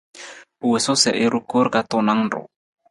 [0.65, 2.47] U wosu sa i ru koor ka tuunang ruu.